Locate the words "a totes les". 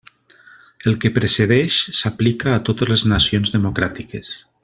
2.55-3.05